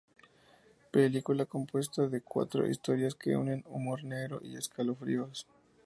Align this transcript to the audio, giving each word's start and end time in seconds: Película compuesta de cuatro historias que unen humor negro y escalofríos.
Película 0.89 1.45
compuesta 1.45 2.07
de 2.07 2.21
cuatro 2.21 2.67
historias 2.67 3.13
que 3.13 3.37
unen 3.37 3.63
humor 3.67 4.03
negro 4.03 4.39
y 4.43 4.57
escalofríos. 4.57 5.45